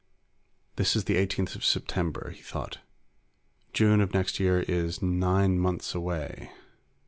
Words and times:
This 0.77 0.95
is 0.95 1.03
the 1.03 1.15
eighteenth 1.15 1.53
of 1.55 1.63
September, 1.63 2.31
he 2.31 2.41
thought, 2.41 2.79
_June 3.71 4.01
of 4.01 4.15
next 4.15 4.39
year 4.39 4.61
is 4.61 4.99
nine 4.99 5.59
months 5.59 5.93
away. 5.93 6.49